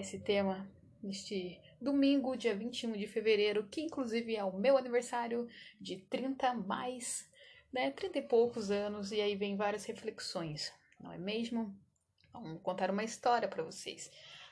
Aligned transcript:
esse 0.00 0.18
tema 0.18 0.70
neste 1.02 1.60
domingo, 1.80 2.36
dia 2.36 2.54
21 2.54 2.92
de 2.92 3.06
fevereiro, 3.06 3.66
que 3.68 3.80
inclusive 3.80 4.36
é 4.36 4.44
o 4.44 4.56
meu 4.56 4.76
aniversário 4.76 5.48
de 5.80 5.96
30 5.96 6.54
mais, 6.54 7.28
né, 7.72 7.90
30 7.90 8.18
e 8.18 8.22
poucos 8.22 8.70
anos, 8.70 9.10
e 9.10 9.20
aí 9.20 9.34
vem 9.34 9.56
várias 9.56 9.84
reflexões, 9.84 10.72
não 11.00 11.12
é 11.12 11.18
mesmo? 11.18 11.76
Vamos 12.32 12.62
contar 12.62 12.90
uma 12.90 13.04
história 13.04 13.48
para 13.48 13.62
vocês. 13.62 14.10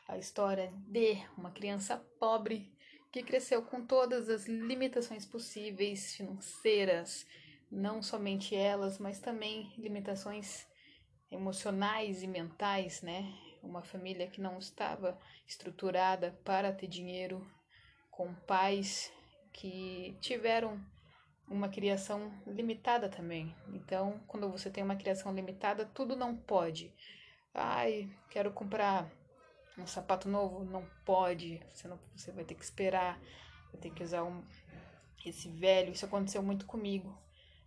A 0.09 0.19
história 0.19 0.73
de 0.89 1.17
uma 1.37 1.53
criança 1.53 1.97
pobre 2.19 2.73
que 3.13 3.23
cresceu 3.23 3.63
com 3.63 3.85
todas 3.87 4.29
as 4.29 4.47
limitações 4.47 5.25
possíveis 5.25 6.15
financeiras, 6.15 7.27
não 7.71 8.03
somente 8.03 8.55
elas, 8.55 8.99
mas 8.99 9.21
também 9.21 9.73
limitações 9.79 10.67
emocionais 11.31 12.23
e 12.23 12.27
mentais, 12.27 13.03
né? 13.03 13.33
Uma 13.63 13.83
família 13.83 14.27
que 14.27 14.41
não 14.41 14.59
estava 14.59 15.19
estruturada 15.47 16.39
para 16.45 16.73
ter 16.73 16.87
dinheiro, 16.87 17.47
com 18.11 18.35
pais 18.35 19.13
que 19.53 20.17
tiveram 20.21 20.81
uma 21.49 21.69
criação 21.69 22.33
limitada 22.47 23.09
também. 23.09 23.55
Então, 23.69 24.21
quando 24.27 24.49
você 24.49 24.71
tem 24.71 24.85
uma 24.85 24.97
criação 24.97 25.35
limitada, 25.35 25.85
tudo 25.85 26.15
não 26.15 26.37
pode. 26.37 26.95
Ai, 27.53 28.09
quero 28.31 28.53
comprar 28.53 29.11
um 29.77 29.87
sapato 29.87 30.29
novo, 30.29 30.65
não 30.65 30.87
pode. 31.05 31.61
Você 31.73 31.89
não, 31.89 31.99
você 32.15 32.31
vai 32.31 32.45
ter 32.45 32.55
que 32.55 32.65
esperar, 32.65 33.19
vai 33.73 33.81
ter 33.81 33.91
que 33.91 34.03
usar 34.03 34.23
um 34.23 34.45
esse 35.25 35.49
velho. 35.49 35.93
Isso 35.93 36.07
aconteceu 36.07 36.43
muito 36.43 36.67
comigo. 36.67 37.19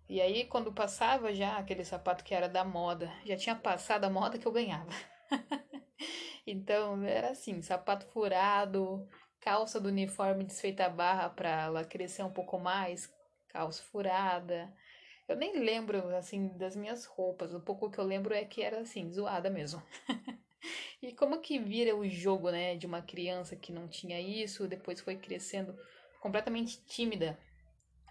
E 0.10 0.22
aí, 0.22 0.46
quando 0.46 0.72
passava 0.72 1.34
já 1.34 1.58
aquele 1.58 1.84
sapato 1.84 2.24
que 2.24 2.34
era 2.34 2.48
da 2.48 2.64
moda, 2.64 3.12
já 3.26 3.36
tinha 3.36 3.56
passado 3.56 4.06
a 4.06 4.10
moda 4.10 4.38
que 4.38 4.48
eu 4.48 4.52
ganhava. 4.52 4.90
então, 6.46 7.04
era 7.04 7.30
assim, 7.32 7.62
sapato 7.62 8.06
furado, 8.08 9.08
calça 9.40 9.80
do 9.80 9.90
uniforme 9.90 10.44
desfeita 10.44 10.86
a 10.86 10.90
barra 10.90 11.30
para 11.30 11.64
ela 11.64 11.86
crescer 11.86 12.24
um 12.24 12.32
pouco 12.32 12.60
mais, 12.60 13.14
calça 13.48 13.82
furada. 13.84 14.74
Eu 15.28 15.38
nem 15.38 15.60
lembro, 15.60 16.16
assim, 16.16 16.50
das 16.58 16.76
minhas 16.76 17.06
roupas. 17.06 17.54
O 17.54 17.62
pouco 17.62 17.90
que 17.90 17.98
eu 17.98 18.04
lembro 18.04 18.34
é 18.34 18.44
que 18.44 18.62
era, 18.62 18.80
assim, 18.82 19.10
zoada 19.12 19.50
mesmo. 19.50 19.82
e 21.02 21.14
como 21.14 21.40
que 21.40 21.60
vira 21.60 21.96
o 21.96 22.08
jogo, 22.08 22.52
né, 22.52 22.76
de 22.76 22.86
uma 22.86 23.02
criança 23.02 23.56
que 23.56 23.72
não 23.72 23.88
tinha 23.88 24.20
isso, 24.20 24.68
depois 24.68 25.00
foi 25.00 25.16
crescendo 25.16 25.78
completamente 26.22 26.84
tímida 26.86 27.38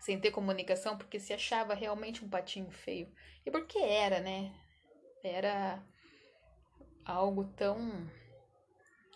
sem 0.00 0.18
ter 0.18 0.32
comunicação, 0.32 0.98
porque 0.98 1.20
se 1.20 1.32
achava 1.32 1.74
realmente 1.74 2.24
um 2.24 2.28
patinho 2.28 2.70
feio. 2.70 3.12
E 3.46 3.50
porque 3.50 3.78
era, 3.78 4.20
né? 4.20 4.52
Era 5.22 5.80
algo 7.04 7.44
tão 7.56 8.10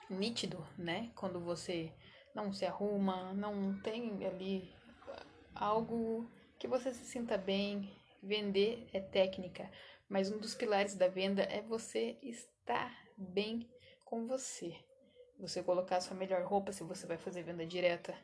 nítido, 0.09 0.67
né? 0.79 1.11
Quando 1.15 1.41
você 1.41 1.93
não 2.35 2.53
se 2.53 2.65
arruma, 2.65 3.33
não 3.33 3.81
tem 3.81 4.25
ali 4.27 4.75
algo 5.55 6.31
que 6.59 6.69
você 6.69 6.93
se 6.93 7.05
sinta 7.05 7.37
bem. 7.37 7.95
Vender 8.23 8.89
é 8.93 9.01
técnica, 9.01 9.71
mas 10.09 10.33
um 10.33 10.39
dos 10.39 10.55
pilares 10.55 10.95
da 10.95 11.07
venda 11.07 11.43
é 11.43 11.63
você 11.63 12.19
estar 12.23 12.93
bem 13.17 13.71
com 14.05 14.27
você. 14.27 14.75
Você 15.39 15.63
colocar 15.63 15.99
a 15.99 16.01
sua 16.01 16.17
melhor 16.17 16.43
roupa 16.45 16.73
se 16.73 16.83
você 16.83 17.07
vai 17.07 17.19
fazer 17.19 17.43
venda 17.43 17.65
direta 17.65 18.15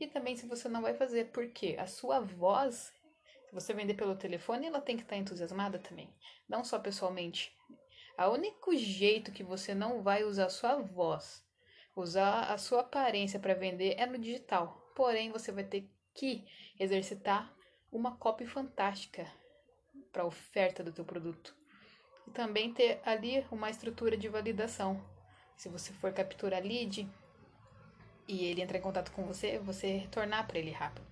e 0.00 0.06
também 0.06 0.36
se 0.36 0.46
você 0.46 0.68
não 0.68 0.82
vai 0.82 0.94
fazer, 0.94 1.26
porque 1.26 1.76
a 1.78 1.86
sua 1.86 2.18
voz, 2.18 2.92
se 3.46 3.54
você 3.54 3.72
vender 3.72 3.94
pelo 3.94 4.16
telefone, 4.16 4.66
ela 4.66 4.80
tem 4.80 4.96
que 4.96 5.02
estar 5.02 5.16
entusiasmada 5.16 5.78
também, 5.78 6.12
não 6.48 6.64
só 6.64 6.78
pessoalmente. 6.78 7.54
O 8.18 8.30
único 8.30 8.74
jeito 8.76 9.32
que 9.32 9.42
você 9.42 9.74
não 9.74 10.02
vai 10.02 10.24
usar 10.24 10.48
sua 10.48 10.76
voz, 10.76 11.44
usar 11.96 12.52
a 12.52 12.58
sua 12.58 12.80
aparência 12.80 13.40
para 13.40 13.54
vender 13.54 13.94
é 13.98 14.06
no 14.06 14.18
digital. 14.18 14.90
Porém, 14.94 15.30
você 15.30 15.50
vai 15.50 15.64
ter 15.64 15.90
que 16.14 16.44
exercitar 16.78 17.52
uma 17.90 18.16
copy 18.16 18.46
fantástica 18.46 19.26
para 20.12 20.22
a 20.22 20.26
oferta 20.26 20.84
do 20.84 20.92
teu 20.92 21.04
produto. 21.04 21.54
E 22.26 22.30
também 22.30 22.72
ter 22.72 23.00
ali 23.04 23.44
uma 23.50 23.70
estrutura 23.70 24.16
de 24.16 24.28
validação. 24.28 25.02
Se 25.56 25.68
você 25.68 25.92
for 25.92 26.12
capturar 26.12 26.62
lead, 26.62 27.08
e 28.28 28.44
ele 28.44 28.62
entrar 28.62 28.78
em 28.78 28.82
contato 28.82 29.12
com 29.12 29.24
você, 29.24 29.58
você 29.58 29.96
retornar 29.98 30.46
para 30.46 30.58
ele 30.58 30.70
rápido. 30.70 31.06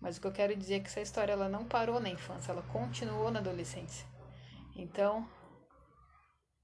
Mas 0.00 0.16
o 0.16 0.20
que 0.20 0.26
eu 0.26 0.32
quero 0.32 0.56
dizer 0.56 0.74
é 0.76 0.80
que 0.80 0.88
essa 0.88 1.00
história 1.00 1.32
ela 1.32 1.48
não 1.48 1.64
parou 1.64 2.00
na 2.00 2.08
infância, 2.08 2.52
ela 2.52 2.62
continuou 2.62 3.30
na 3.30 3.40
adolescência. 3.40 4.06
Então, 4.74 5.28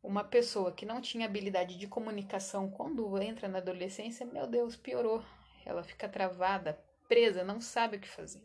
uma 0.02 0.24
pessoa 0.24 0.72
que 0.72 0.84
não 0.84 1.00
tinha 1.00 1.26
habilidade 1.26 1.78
de 1.78 1.86
comunicação 1.86 2.70
quando 2.70 3.20
entra 3.22 3.48
na 3.48 3.58
adolescência, 3.58 4.26
meu 4.26 4.46
Deus, 4.46 4.76
piorou. 4.76 5.24
Ela 5.64 5.84
fica 5.84 6.08
travada, 6.08 6.78
presa, 7.08 7.44
não 7.44 7.60
sabe 7.60 7.96
o 7.96 8.00
que 8.00 8.08
fazer. 8.08 8.42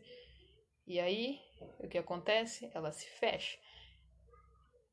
E 0.86 1.00
aí, 1.00 1.40
o 1.80 1.88
que 1.88 1.98
acontece? 1.98 2.70
Ela 2.72 2.92
se 2.92 3.06
fecha. 3.06 3.58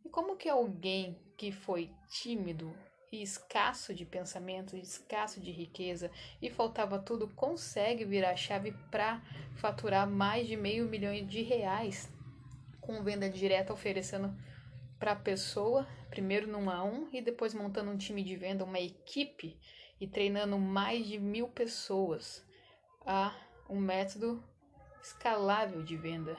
E 0.03 0.09
como 0.09 0.35
que 0.35 0.49
alguém 0.49 1.19
que 1.37 1.51
foi 1.51 1.91
tímido, 2.09 2.75
e 3.11 3.21
escasso 3.21 3.93
de 3.93 4.05
pensamento, 4.05 4.75
escasso 4.75 5.39
de 5.39 5.51
riqueza 5.51 6.11
e 6.41 6.49
faltava 6.49 6.99
tudo, 6.99 7.27
consegue 7.29 8.05
virar 8.05 8.31
a 8.31 8.35
chave 8.35 8.73
para 8.91 9.21
faturar 9.55 10.09
mais 10.09 10.47
de 10.47 10.57
meio 10.57 10.87
milhão 10.87 11.13
de 11.25 11.41
reais 11.41 12.11
com 12.81 13.03
venda 13.03 13.29
direta 13.29 13.73
oferecendo 13.73 14.35
para 14.99 15.11
a 15.11 15.15
pessoa, 15.15 15.87
primeiro 16.09 16.47
num 16.47 16.69
a 16.69 16.83
um 16.83 17.09
e 17.11 17.21
depois 17.21 17.53
montando 17.53 17.91
um 17.91 17.97
time 17.97 18.23
de 18.23 18.35
venda, 18.35 18.63
uma 18.63 18.79
equipe 18.79 19.59
e 19.99 20.07
treinando 20.07 20.57
mais 20.57 21.05
de 21.05 21.19
mil 21.19 21.47
pessoas 21.47 22.43
a 23.05 23.33
um 23.69 23.79
método 23.79 24.43
escalável 25.01 25.83
de 25.83 25.95
venda, 25.95 26.37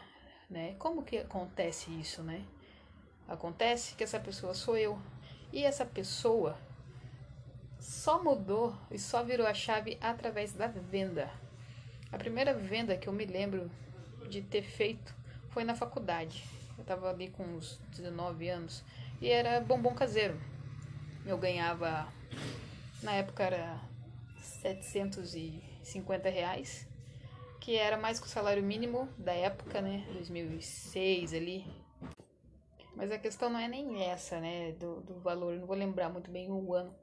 né? 0.49 0.75
Como 0.79 1.03
que 1.03 1.19
acontece 1.19 1.91
isso, 2.01 2.23
né? 2.23 2.45
Acontece 3.29 3.95
que 3.95 4.05
essa 4.05 4.21
pessoa 4.21 4.55
sou 4.55 4.77
eu, 4.77 4.99
e 5.53 5.65
essa 5.65 5.85
pessoa 5.85 6.59
só 7.79 8.23
mudou 8.23 8.77
e 8.91 8.99
só 8.99 9.23
virou 9.23 9.47
a 9.47 9.55
chave 9.55 9.97
através 10.01 10.53
da 10.53 10.67
venda. 10.67 11.31
A 12.11 12.19
primeira 12.19 12.55
venda 12.55 12.97
que 12.97 13.09
eu 13.09 13.13
me 13.13 13.25
lembro 13.25 13.71
de 14.29 14.43
ter 14.43 14.63
feito 14.63 15.15
foi 15.51 15.65
na 15.65 15.75
faculdade. 15.75 16.45
Eu 16.77 16.83
estava 16.83 17.11
ali 17.11 17.31
com 17.31 17.43
uns 17.43 17.79
19 17.91 18.49
anos 18.49 18.85
e 19.21 19.29
era 19.29 19.61
bombom 19.61 19.95
caseiro. 19.95 20.41
Eu 21.25 21.39
ganhava, 21.39 22.07
na 23.03 23.13
época 23.13 23.45
era 23.45 23.81
750 24.41 26.29
reais, 26.29 26.87
que 27.61 27.77
era 27.77 27.97
mais 27.97 28.21
que 28.21 28.27
o 28.27 28.31
salário 28.31 28.63
mínimo 28.63 29.09
da 29.19 29.33
época, 29.33 29.81
né? 29.81 30.07
2006 30.13 31.33
ali, 31.35 31.67
mas 32.97 33.13
a 33.13 33.19
questão 33.19 33.51
não 33.51 33.61
é 33.61 33.69
nem 33.69 34.03
essa, 34.05 34.41
né, 34.41 34.73
do, 34.73 35.03
do 35.03 35.21
valor, 35.21 35.53
eu 35.53 35.61
não 35.61 35.67
vou 35.67 35.77
lembrar 35.77 36.09
muito 36.09 36.31
bem 36.31 36.51
o 36.51 36.73
ano, 36.73 36.95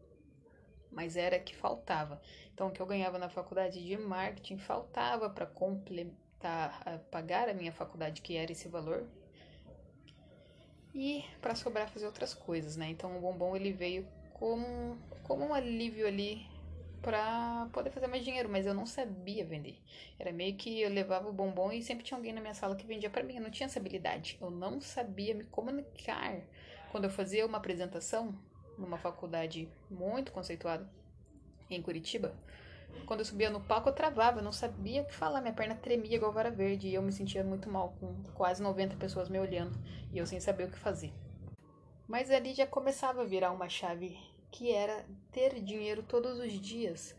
mas 0.92 1.16
era 1.16 1.40
que 1.40 1.56
faltava. 1.56 2.20
Então, 2.52 2.68
o 2.68 2.72
que 2.72 2.82
eu 2.82 2.86
ganhava 2.86 3.20
na 3.20 3.30
faculdade 3.30 3.86
de 3.86 3.96
marketing 3.96 4.58
faltava 4.58 5.30
para 5.30 5.46
completar, 5.46 7.00
pagar 7.12 7.48
a 7.48 7.54
minha 7.54 7.72
faculdade, 7.72 8.24
que 8.24 8.36
era 8.36 8.52
esse 8.52 8.68
valor, 8.68 9.06
e 10.94 11.26
para 11.42 11.56
sobrar 11.56 11.90
fazer 11.90 12.06
outras 12.06 12.34
coisas, 12.34 12.76
né? 12.78 12.90
Então, 12.90 13.18
o 13.18 13.22
bombom 13.22 13.56
ele 13.56 13.72
veio 13.72 14.08
como, 14.34 14.98
como 15.24 15.46
um 15.46 15.54
alívio 15.54 16.08
ali 16.08 16.46
para 17.02 17.68
poder 17.74 17.92
fazer 17.92 18.08
mais 18.08 18.24
dinheiro, 18.24 18.48
mas 18.50 18.66
eu 18.66 18.74
não 18.74 18.86
sabia 18.86 19.46
vender. 19.46 19.78
Era 20.18 20.32
meio 20.32 20.56
que 20.56 20.82
eu 20.82 20.90
levava 20.90 21.28
o 21.28 21.34
bombom 21.34 21.72
e 21.72 21.84
sempre 21.84 22.06
tinha 22.06 22.18
alguém 22.18 22.32
na 22.32 22.40
minha 22.40 22.54
sala 22.54 22.76
que 22.76 22.86
vendia 22.86 23.10
para 23.10 23.24
mim. 23.24 23.36
Eu 23.36 23.42
não 23.42 23.52
tinha 23.52 23.66
essa 23.66 23.78
habilidade. 23.78 24.38
Eu 24.42 24.50
não 24.50 24.80
sabia 24.80 25.36
me 25.36 25.44
comunicar. 25.44 26.42
Quando 26.92 27.04
eu 27.04 27.10
fazia 27.10 27.46
uma 27.46 27.58
apresentação 27.58 28.34
numa 28.78 28.98
faculdade 28.98 29.68
muito 29.90 30.32
conceituada 30.32 30.90
em 31.70 31.82
Curitiba, 31.82 32.34
quando 33.06 33.20
eu 33.20 33.26
subia 33.26 33.50
no 33.50 33.62
palco 33.62 33.90
eu 33.90 33.94
travava, 33.94 34.40
eu 34.40 34.44
não 34.44 34.52
sabia 34.52 35.02
o 35.02 35.06
que 35.06 35.14
falar, 35.14 35.42
minha 35.42 35.54
perna 35.54 35.76
tremia 35.76 36.16
igual 36.16 36.32
vara 36.32 36.50
verde 36.50 36.88
e 36.88 36.94
eu 36.94 37.02
me 37.02 37.12
sentia 37.12 37.44
muito 37.44 37.70
mal 37.70 37.96
com 38.00 38.24
quase 38.34 38.62
90 38.62 38.96
pessoas 38.98 39.30
me 39.30 39.40
olhando 39.40 39.78
e 40.12 40.18
eu 40.18 40.26
sem 40.26 40.40
saber 40.40 40.66
o 40.66 40.72
que 40.72 40.80
fazer. 40.80 41.14
Mas 42.08 42.30
ali 42.30 42.54
já 42.54 42.68
começava 42.68 43.22
a 43.22 43.26
virar 43.26 43.52
uma 43.52 43.70
chave 43.70 44.18
que 44.52 44.72
era 44.72 45.06
ter 45.32 45.62
dinheiro 45.62 46.04
todos 46.04 46.40
os 46.40 46.54
dias. 46.54 47.16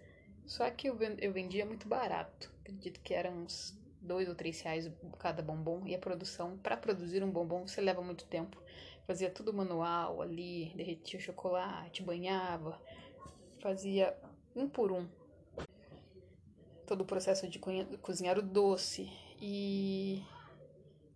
Só 0.47 0.71
que 0.71 0.88
eu, 0.88 0.97
vendia 0.97 1.67
muito 1.67 1.88
barato. 1.88 2.53
Acredito 2.61 3.00
que 3.00 3.15
eram 3.15 3.43
uns 3.43 3.77
dois 4.00 4.29
ou 4.29 4.35
três 4.35 4.61
reais 4.61 4.91
cada 5.19 5.43
bombom. 5.43 5.87
E 5.87 5.94
a 5.94 5.99
produção, 5.99 6.59
para 6.59 6.77
produzir 6.77 7.25
um 7.25 7.31
bombom, 7.31 7.67
você 7.67 7.81
leva 7.81 8.03
muito 8.03 8.27
tempo. 8.27 8.62
Fazia 9.06 9.31
tudo 9.31 9.53
manual 9.53 10.23
ali, 10.23 10.73
derretia 10.77 11.19
o 11.19 11.23
chocolate, 11.23 12.03
banhava, 12.03 12.81
fazia 13.61 14.17
um 14.55 14.69
por 14.69 14.93
um 14.93 15.09
todo 16.87 17.03
o 17.03 17.05
processo 17.05 17.49
de 17.49 17.59
cozinhar 18.01 18.39
o 18.39 18.43
doce. 18.43 19.11
E 19.41 20.23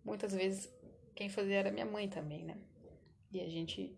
muitas 0.03 0.33
vezes 0.33 0.69
quem 1.15 1.29
fazia 1.29 1.57
era 1.57 1.71
minha 1.71 1.85
mãe 1.85 2.07
também, 2.07 2.43
né? 2.43 2.57
E 3.31 3.41
a 3.41 3.47
gente 3.49 3.95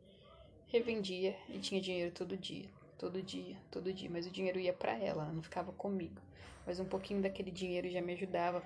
revendia 0.67 1.35
e 1.49 1.59
tinha 1.59 1.81
dinheiro 1.81 2.11
todo 2.13 2.37
dia. 2.37 2.69
todo 2.97 3.19
dia, 3.19 3.57
todo 3.71 3.91
dia, 3.91 4.09
mas 4.11 4.27
o 4.27 4.29
dinheiro 4.29 4.59
ia 4.59 4.73
para 4.73 4.95
ela, 4.95 5.25
não 5.25 5.41
ficava 5.41 5.71
comigo. 5.71 6.21
Mas 6.67 6.79
um 6.79 6.85
pouquinho 6.85 7.19
daquele 7.19 7.49
dinheiro 7.49 7.89
já 7.89 7.99
me 7.99 8.13
ajudava 8.13 8.61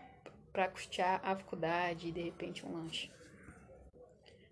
para 0.52 0.68
custear 0.68 1.22
a 1.24 1.36
faculdade 1.38 2.10
e 2.10 2.12
de 2.12 2.22
repente 2.22 2.66
um 2.66 2.74
lanche. 2.74 3.10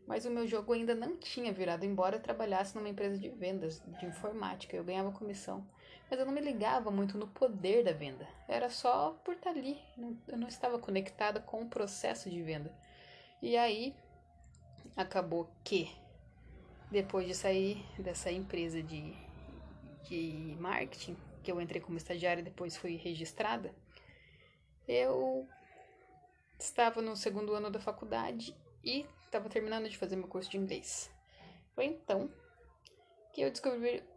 Mas 0.08 0.26
o 0.26 0.32
meu 0.32 0.48
jogo 0.48 0.72
ainda 0.72 0.96
não 0.96 1.18
tinha 1.18 1.52
virado, 1.52 1.86
embora 1.86 2.16
eu 2.16 2.22
trabalhasse 2.22 2.76
numa 2.76 2.88
empresa 2.88 3.18
de 3.18 3.30
vendas 3.30 3.82
de 4.00 4.06
informática, 4.06 4.76
eu 4.76 4.84
ganhava 4.86 5.12
comissão. 5.12 5.68
Mas 6.14 6.20
eu 6.20 6.28
não 6.28 6.34
me 6.34 6.42
ligava 6.42 6.92
muito 6.92 7.18
no 7.18 7.28
poder 7.28 7.84
da 7.84 7.92
venda. 7.92 8.28
Era 8.48 8.70
só 8.70 9.20
por 9.26 9.34
estar 9.34 9.50
ali. 9.50 9.82
Eu 10.28 10.38
não 10.38 10.48
estava 10.48 10.78
conectada 10.78 11.40
com 11.40 11.64
o 11.64 11.68
processo 11.68 12.30
de 12.30 12.40
venda. 12.40 12.72
E 13.42 13.58
aí 13.58 13.96
acabou 14.96 15.50
que 15.64 15.90
depois 16.92 17.26
de 17.26 17.34
sair 17.34 17.84
dessa 17.98 18.32
empresa 18.32 18.84
de, 18.84 19.12
de 20.04 20.56
marketing, 20.60 21.18
que 21.42 21.52
eu 21.52 21.60
entrei 21.60 21.82
como 21.82 21.98
estagiária 21.98 22.42
e 22.42 22.46
depois 22.46 22.78
fui 22.78 22.96
registrada, 22.96 23.74
eu 24.88 25.48
estava 26.60 27.02
no 27.02 27.16
segundo 27.16 27.56
ano 27.56 27.72
da 27.72 27.80
faculdade 27.80 28.56
e 28.84 29.04
estava 29.26 29.50
terminando 29.50 29.90
de 29.90 29.98
fazer 29.98 30.16
meu 30.16 30.28
curso 30.28 30.52
de 30.52 30.58
inglês. 30.58 31.10
Foi 31.74 31.86
então 31.86 32.32
que 33.34 33.42
eu 33.42 33.50
descobri 33.50 34.13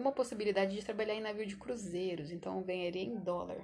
uma 0.00 0.12
possibilidade 0.12 0.76
de 0.76 0.84
trabalhar 0.84 1.14
em 1.14 1.20
navio 1.20 1.46
de 1.46 1.56
cruzeiros, 1.56 2.30
então 2.30 2.56
eu 2.58 2.64
ganharia 2.64 3.04
em 3.04 3.16
dólar. 3.16 3.58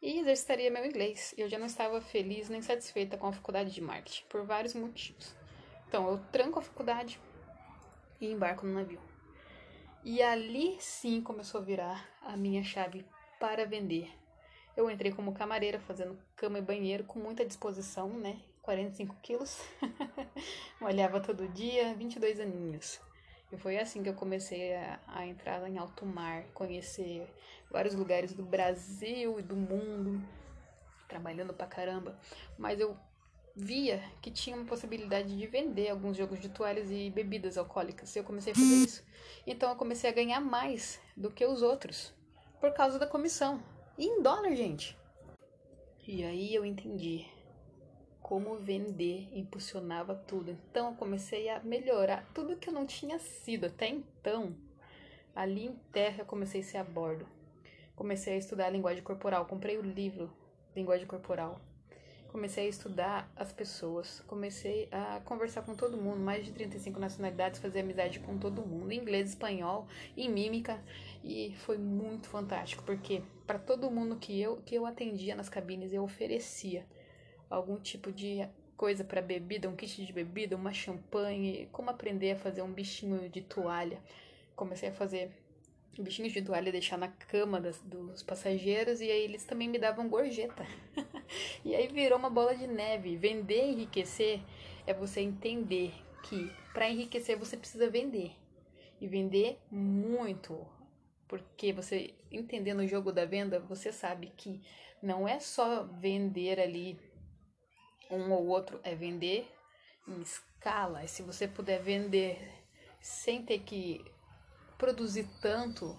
E 0.00 0.20
exercitaria 0.20 0.70
meu 0.70 0.84
inglês. 0.84 1.34
Eu 1.36 1.48
já 1.48 1.58
não 1.58 1.66
estava 1.66 2.00
feliz 2.00 2.48
nem 2.48 2.62
satisfeita 2.62 3.16
com 3.16 3.26
a 3.26 3.32
faculdade 3.32 3.72
de 3.72 3.80
marketing, 3.80 4.24
por 4.28 4.44
vários 4.44 4.74
motivos. 4.74 5.34
Então 5.88 6.08
eu 6.08 6.18
tranco 6.30 6.58
a 6.58 6.62
faculdade 6.62 7.18
e 8.20 8.26
embarco 8.26 8.66
no 8.66 8.74
navio. 8.74 9.00
E 10.04 10.22
ali 10.22 10.76
sim 10.78 11.20
começou 11.20 11.60
a 11.60 11.64
virar 11.64 12.08
a 12.22 12.36
minha 12.36 12.62
chave 12.62 13.04
para 13.40 13.66
vender. 13.66 14.08
Eu 14.76 14.90
entrei 14.90 15.10
como 15.10 15.34
camareira 15.34 15.80
fazendo 15.80 16.18
cama 16.36 16.58
e 16.58 16.62
banheiro 16.62 17.04
com 17.04 17.18
muita 17.18 17.44
disposição, 17.44 18.10
né? 18.10 18.38
45 18.62 19.16
quilos. 19.22 19.60
Molhava 20.80 21.20
todo 21.20 21.48
dia, 21.48 21.94
22 21.94 22.40
aninhos. 22.40 23.00
E 23.56 23.58
foi 23.58 23.78
assim 23.78 24.02
que 24.02 24.08
eu 24.10 24.14
comecei 24.14 24.74
a, 24.74 25.00
a 25.06 25.26
entrar 25.26 25.66
em 25.66 25.78
alto 25.78 26.04
mar, 26.04 26.44
conhecer 26.52 27.26
vários 27.70 27.94
lugares 27.94 28.34
do 28.34 28.42
Brasil 28.42 29.40
e 29.40 29.42
do 29.42 29.56
mundo, 29.56 30.22
trabalhando 31.08 31.54
pra 31.54 31.66
caramba. 31.66 32.20
Mas 32.58 32.78
eu 32.78 32.94
via 33.56 34.02
que 34.20 34.30
tinha 34.30 34.54
uma 34.54 34.66
possibilidade 34.66 35.34
de 35.34 35.46
vender 35.46 35.88
alguns 35.88 36.18
jogos 36.18 36.38
de 36.38 36.50
toalhas 36.50 36.90
e 36.90 37.08
bebidas 37.08 37.56
alcoólicas. 37.56 38.14
E 38.14 38.18
eu 38.18 38.24
comecei 38.24 38.52
a 38.52 38.56
fazer 38.56 38.74
isso. 38.74 39.02
Então 39.46 39.70
eu 39.70 39.76
comecei 39.76 40.10
a 40.10 40.12
ganhar 40.12 40.40
mais 40.40 41.00
do 41.16 41.30
que 41.30 41.46
os 41.46 41.62
outros, 41.62 42.12
por 42.60 42.74
causa 42.74 42.98
da 42.98 43.06
comissão. 43.06 43.64
E 43.96 44.04
em 44.04 44.20
dólar, 44.20 44.54
gente. 44.54 44.94
E 46.06 46.22
aí 46.22 46.54
eu 46.54 46.62
entendi 46.62 47.26
como 48.26 48.56
vender 48.56 49.28
impulsionava 49.32 50.12
tudo. 50.12 50.50
Então 50.50 50.90
eu 50.90 50.96
comecei 50.96 51.48
a 51.48 51.60
melhorar 51.60 52.28
tudo 52.34 52.56
que 52.56 52.68
eu 52.68 52.74
não 52.74 52.84
tinha 52.84 53.20
sido 53.20 53.66
até 53.66 53.88
então. 53.88 54.52
Ali 55.32 55.66
em 55.66 55.76
terra 55.92 56.22
eu 56.22 56.26
comecei 56.26 56.60
a 56.60 56.64
ser 56.64 56.78
a 56.78 56.82
bordo. 56.82 57.24
Comecei 57.94 58.34
a 58.34 58.36
estudar 58.36 58.66
a 58.66 58.70
linguagem 58.70 59.00
corporal, 59.04 59.46
comprei 59.46 59.78
o 59.78 59.80
livro 59.80 60.28
Linguagem 60.74 61.06
Corporal. 61.06 61.60
Comecei 62.26 62.66
a 62.66 62.68
estudar 62.68 63.32
as 63.36 63.52
pessoas, 63.52 64.20
comecei 64.26 64.88
a 64.90 65.20
conversar 65.20 65.62
com 65.62 65.76
todo 65.76 65.96
mundo, 65.96 66.18
mais 66.18 66.44
de 66.44 66.50
35 66.50 66.98
nacionalidades, 66.98 67.60
fazer 67.60 67.78
amizade 67.78 68.18
com 68.18 68.36
todo 68.38 68.60
mundo, 68.60 68.92
inglês, 68.92 69.28
espanhol, 69.28 69.86
em 70.16 70.28
mímica, 70.28 70.82
e 71.22 71.54
foi 71.58 71.78
muito 71.78 72.28
fantástico, 72.28 72.82
porque 72.82 73.22
para 73.46 73.58
todo 73.58 73.88
mundo 73.88 74.16
que 74.16 74.38
eu 74.38 74.56
que 74.66 74.74
eu 74.74 74.84
atendia 74.84 75.36
nas 75.36 75.48
cabines, 75.48 75.92
eu 75.92 76.02
oferecia 76.02 76.84
algum 77.48 77.76
tipo 77.78 78.12
de 78.12 78.46
coisa 78.76 79.02
para 79.02 79.22
bebida, 79.22 79.68
um 79.68 79.76
kit 79.76 80.04
de 80.04 80.12
bebida, 80.12 80.54
uma 80.54 80.72
champanhe, 80.72 81.68
como 81.72 81.90
aprender 81.90 82.32
a 82.32 82.36
fazer 82.36 82.62
um 82.62 82.72
bichinho 82.72 83.28
de 83.28 83.40
toalha. 83.40 84.00
Comecei 84.54 84.90
a 84.90 84.92
fazer 84.92 85.30
bichinhos 85.98 86.32
de 86.32 86.42
toalha, 86.42 86.70
deixar 86.70 86.98
na 86.98 87.08
cama 87.08 87.60
das, 87.60 87.80
dos 87.80 88.22
passageiros 88.22 89.00
e 89.00 89.10
aí 89.10 89.22
eles 89.22 89.44
também 89.44 89.68
me 89.68 89.78
davam 89.78 90.08
gorjeta. 90.08 90.66
e 91.64 91.74
aí 91.74 91.88
virou 91.88 92.18
uma 92.18 92.30
bola 92.30 92.54
de 92.54 92.66
neve. 92.66 93.16
Vender 93.16 93.64
enriquecer 93.64 94.40
é 94.86 94.92
você 94.92 95.20
entender 95.20 95.92
que 96.22 96.50
para 96.72 96.88
enriquecer 96.88 97.38
você 97.38 97.56
precisa 97.56 97.88
vender. 97.88 98.32
E 99.00 99.06
vender 99.06 99.58
muito. 99.70 100.66
Porque 101.28 101.72
você 101.72 102.14
entendendo 102.30 102.80
o 102.80 102.86
jogo 102.86 103.12
da 103.12 103.24
venda, 103.24 103.58
você 103.58 103.92
sabe 103.92 104.32
que 104.36 104.60
não 105.02 105.26
é 105.26 105.38
só 105.40 105.84
vender 105.84 106.60
ali 106.60 106.98
um 108.10 108.32
ou 108.32 108.46
outro 108.46 108.80
é 108.82 108.94
vender 108.94 109.50
em 110.06 110.20
escala. 110.20 111.04
E 111.04 111.08
se 111.08 111.22
você 111.22 111.46
puder 111.48 111.82
vender 111.82 112.38
sem 113.00 113.44
ter 113.44 113.60
que 113.60 114.04
produzir 114.78 115.28
tanto, 115.40 115.96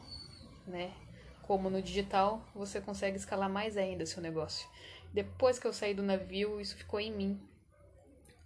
né, 0.66 0.94
como 1.42 1.70
no 1.70 1.82
digital, 1.82 2.46
você 2.54 2.82
consegue 2.82 3.18
escalar 3.18 3.50
mais 3.50 3.78
ainda 3.78 4.06
seu 4.06 4.22
negócio. 4.22 4.68
Depois 5.14 5.58
que 5.58 5.66
eu 5.66 5.74
saí 5.74 5.94
do 5.94 6.04
navio, 6.04 6.60
isso 6.60 6.76
ficou 6.76 7.00
em 7.00 7.12
mim. 7.12 7.42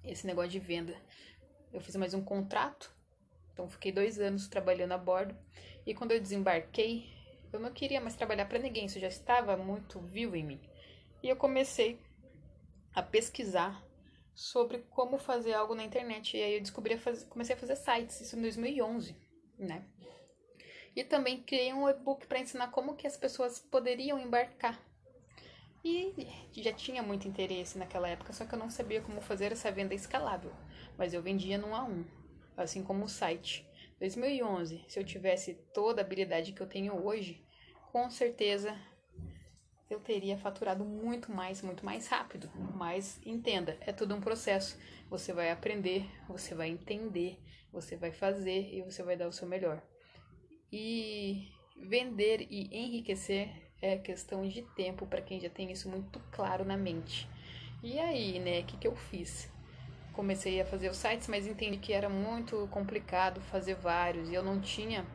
Esse 0.04 0.26
negócio 0.26 0.52
de 0.52 0.60
venda. 0.60 0.96
Eu 1.74 1.82
fiz 1.82 1.96
mais 1.96 2.14
um 2.14 2.24
contrato, 2.24 2.94
então 3.54 3.70
fiquei 3.70 3.92
dois 3.92 4.20
anos 4.20 4.48
trabalhando 4.48 4.92
a 4.92 4.98
bordo. 4.98 5.36
E 5.86 5.94
quando 5.94 6.12
eu 6.12 6.20
desembarquei, 6.20 7.10
eu 7.52 7.60
não 7.60 7.72
queria 7.72 8.00
mais 8.00 8.16
trabalhar 8.16 8.46
para 8.46 8.60
ninguém, 8.60 8.86
isso 8.86 9.00
já 9.00 9.08
estava 9.08 9.58
muito 9.58 10.00
vivo 10.00 10.36
em 10.36 10.44
mim. 10.44 10.62
E 11.24 11.30
eu 11.30 11.36
comecei 11.36 12.00
a 12.94 13.02
pesquisar 13.02 13.84
sobre 14.34 14.80
como 14.90 15.18
fazer 15.18 15.54
algo 15.54 15.76
na 15.76 15.84
internet. 15.84 16.36
E 16.36 16.42
aí 16.42 16.54
eu 16.56 16.62
descobri 16.62 16.94
a 16.96 16.98
fazer, 16.98 17.26
comecei 17.26 17.56
a 17.56 17.60
fazer 17.60 17.76
sites, 17.76 18.22
isso 18.22 18.38
em 18.38 18.42
2011, 18.42 19.16
né? 19.58 19.86
E 20.96 21.04
também 21.04 21.42
criei 21.42 21.74
um 21.74 21.88
e-book 21.88 22.28
para 22.28 22.40
ensinar 22.40 22.70
como 22.72 22.96
que 22.96 23.08
as 23.08 23.16
pessoas 23.16 23.60
poderiam 23.60 24.20
embarcar. 24.20 24.80
E 25.84 26.28
já 26.54 26.74
tinha 26.74 27.02
muito 27.02 27.28
interesse 27.28 27.78
naquela 27.78 28.08
época, 28.08 28.34
só 28.34 28.46
que 28.46 28.54
eu 28.54 28.60
não 28.60 28.70
sabia 28.70 29.02
como 29.02 29.22
fazer 29.22 29.52
essa 29.52 29.72
venda 29.72 29.96
escalável. 29.96 30.52
Mas 30.98 31.14
eu 31.14 31.22
vendia 31.22 31.58
no 31.58 31.70
A1, 31.70 32.06
assim 32.58 32.84
como 32.84 33.06
o 33.06 33.10
site. 33.10 33.68
2011, 34.00 34.84
se 34.88 35.00
eu 35.00 35.04
tivesse 35.04 35.54
toda 35.74 36.02
a 36.02 36.06
habilidade 36.06 36.52
que 36.52 36.62
eu 36.62 36.68
tenho 36.68 37.06
hoje, 37.06 37.46
com 37.92 38.10
certeza 38.10 38.78
eu 39.94 40.00
teria 40.00 40.38
faturado 40.38 40.86
muito 40.86 41.32
mais, 41.32 41.62
muito 41.62 41.86
mais 41.86 42.08
rápido. 42.08 42.50
Mas 42.74 43.20
entenda, 43.26 43.78
é 43.82 43.92
tudo 43.92 44.16
um 44.16 44.22
processo. 44.22 44.78
Você 45.10 45.34
vai 45.34 45.52
aprender, 45.52 46.06
você 46.28 46.56
vai 46.56 46.70
entender, 46.70 47.38
você 47.72 47.96
vai 47.96 48.12
fazer 48.12 48.74
e 48.74 48.82
você 48.82 49.04
vai 49.04 49.18
dar 49.18 49.28
o 49.28 49.34
seu 49.34 49.48
melhor. 49.48 49.82
E 50.72 51.52
vender 51.76 52.48
e 52.50 52.70
enriquecer 52.72 53.50
é 53.82 53.98
questão 53.98 54.48
de 54.48 54.62
tempo 54.76 55.06
para 55.06 55.22
quem 55.22 55.40
já 55.40 55.50
tem 55.50 55.72
isso 55.72 55.90
muito 55.90 56.20
claro 56.32 56.64
na 56.64 56.78
mente. 56.78 57.28
E 57.84 58.00
aí, 58.00 58.40
né, 58.40 58.62
o 58.62 58.66
que, 58.66 58.78
que 58.78 58.88
eu 58.88 58.96
fiz? 58.96 59.52
Comecei 60.14 60.62
a 60.62 60.66
fazer 60.66 60.90
os 60.90 60.98
sites, 60.98 61.28
mas 61.28 61.48
entendi 61.48 61.78
que 61.78 61.94
era 61.94 62.08
muito 62.08 62.68
complicado 62.70 63.42
fazer 63.42 63.76
vários 63.76 64.30
e 64.30 64.36
eu 64.36 64.44
não 64.44 64.62
tinha 64.62 65.06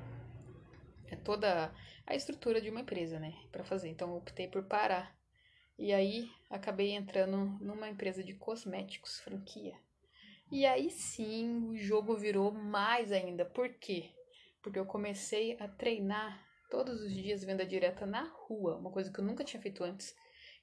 é 1.09 1.17
toda 1.17 1.73
a 2.07 2.15
estrutura 2.15 2.61
de 2.61 2.71
uma 2.71 2.81
empresa, 2.81 3.19
né, 3.19 3.35
para 3.51 3.65
fazer. 3.65 3.89
Então 3.89 4.11
eu 4.11 4.17
optei 4.17 4.49
por 4.49 4.63
parar. 4.65 5.17
E 5.79 5.93
aí 5.93 6.31
acabei 6.49 6.93
entrando 6.93 7.59
numa 7.61 7.89
empresa 7.89 8.23
de 8.23 8.35
cosméticos, 8.35 9.21
franquia. 9.21 9.75
E 10.51 10.65
aí 10.65 10.91
sim, 10.91 11.71
o 11.71 11.77
jogo 11.77 12.17
virou 12.17 12.53
mais 12.53 13.13
ainda. 13.13 13.45
Por 13.45 13.69
quê? 13.75 14.11
Porque 14.63 14.79
eu 14.79 14.87
comecei 14.87 15.57
a 15.61 15.69
treinar 15.69 16.47
todos 16.71 17.01
os 17.01 17.13
dias 17.13 17.45
venda 17.45 17.67
direta 17.67 18.07
na 18.07 18.23
rua, 18.23 18.77
uma 18.77 18.91
coisa 18.91 19.13
que 19.13 19.19
eu 19.19 19.25
nunca 19.25 19.45
tinha 19.45 19.61
feito 19.61 19.85
antes. 19.85 20.15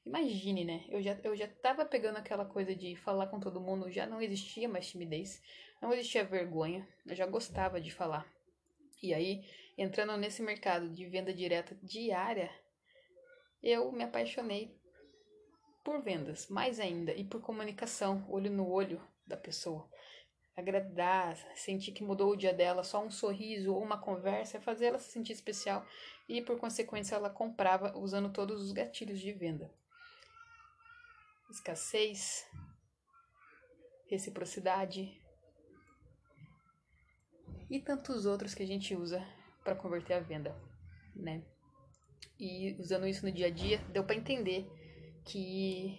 Imagine, 0.06 0.66
né? 0.66 0.86
Eu 0.90 1.02
já, 1.02 1.18
eu 1.24 1.36
já 1.36 1.48
tava 1.48 1.86
pegando 1.86 2.18
aquela 2.18 2.46
coisa 2.46 2.76
de 2.76 2.96
falar 2.96 3.28
com 3.28 3.40
todo 3.40 3.62
mundo, 3.62 3.92
já 3.92 4.06
não 4.06 4.22
existia 4.22 4.68
mais 4.68 4.90
timidez, 4.90 5.42
não 5.82 5.94
existia 5.94 6.26
vergonha, 6.26 6.88
eu 7.06 7.16
já 7.16 7.26
gostava 7.26 7.80
de 7.80 7.92
falar. 7.92 8.26
E 9.02 9.14
aí 9.14 9.46
entrando 9.78 10.16
nesse 10.18 10.42
mercado 10.42 10.90
de 10.90 11.06
venda 11.06 11.34
direta 11.34 11.78
diária, 11.82 12.52
eu 13.62 13.92
me 13.92 14.04
apaixonei 14.04 14.78
por 15.84 16.02
vendas, 16.02 16.48
mais 16.48 16.80
ainda, 16.80 17.14
e 17.14 17.24
por 17.24 17.42
comunicação, 17.42 18.26
olho 18.30 18.52
no 18.52 18.70
olho 18.70 19.02
da 19.26 19.36
pessoa. 19.36 19.90
Agradar, 20.56 21.36
sentir 21.56 21.92
que 21.92 22.04
mudou 22.04 22.32
o 22.32 22.38
dia 22.38 22.54
dela, 22.54 22.84
só 22.84 23.04
um 23.04 23.10
sorriso 23.10 23.74
ou 23.74 23.82
uma 23.82 24.00
conversa, 24.00 24.62
fazer 24.62 24.88
ela 24.88 25.00
se 25.00 25.12
sentir 25.12 25.34
especial 25.34 25.86
e, 26.30 26.42
por 26.42 26.60
consequência, 26.60 27.16
ela 27.16 27.30
comprava 27.30 27.98
usando 27.98 28.32
todos 28.32 28.62
os 28.62 28.72
gatilhos 28.72 29.20
de 29.20 29.34
venda. 29.34 29.74
Escassez, 31.50 32.48
reciprocidade 34.08 35.20
e 37.70 37.80
tantos 37.80 38.26
outros 38.26 38.54
que 38.54 38.64
a 38.64 38.68
gente 38.68 38.96
usa 38.96 39.26
para 39.64 39.76
converter 39.76 40.14
a 40.14 40.20
venda, 40.20 40.56
né? 41.16 41.42
E 42.40 42.76
usando 42.80 43.08
isso 43.08 43.26
no 43.26 43.32
dia 43.32 43.48
a 43.48 43.50
dia, 43.50 43.80
deu 43.90 44.04
para 44.04 44.16
entender 44.16 44.68
que 45.24 45.98